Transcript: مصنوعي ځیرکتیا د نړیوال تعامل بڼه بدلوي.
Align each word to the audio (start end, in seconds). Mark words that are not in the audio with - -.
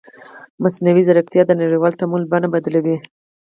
مصنوعي 0.63 1.01
ځیرکتیا 1.07 1.43
د 1.45 1.51
نړیوال 1.61 1.93
تعامل 1.99 2.23
بڼه 2.31 2.47
بدلوي. 2.53 2.97